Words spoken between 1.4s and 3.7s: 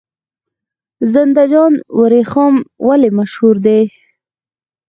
جان وریښم ولې مشهور